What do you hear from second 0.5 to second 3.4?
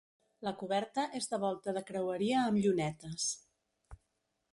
coberta és de volta de creueria amb llunetes.